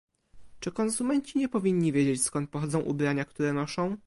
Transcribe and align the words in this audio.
Czy 0.59 0.71
konsumenci 0.71 1.39
nie 1.39 1.49
powinni 1.49 1.91
wiedzieć, 1.91 2.21
skąd 2.23 2.49
pochodzą 2.49 2.79
ubrania, 2.79 3.25
które 3.25 3.53
noszą? 3.53 3.97